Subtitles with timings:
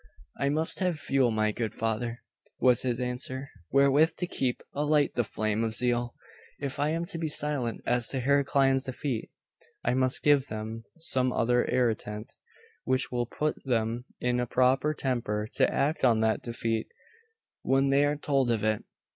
[0.39, 2.23] 'I must have fuel, my good father,'
[2.59, 6.15] was his answer, 'wherewith to keep alight the flame of zeal.
[6.59, 9.29] If I am to be silent as to Heraclian's defeat,
[9.83, 12.33] I must give them some other irritant,
[12.83, 16.87] which will put them in a proper temper to act on that defeat,
[17.61, 18.83] when they are told of it.